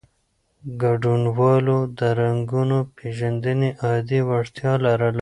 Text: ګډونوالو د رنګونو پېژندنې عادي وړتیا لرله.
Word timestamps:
ګډونوالو 0.81 1.77
د 1.99 1.99
رنګونو 2.21 2.77
پېژندنې 2.97 3.69
عادي 3.83 4.19
وړتیا 4.29 4.71
لرله. 4.83 5.09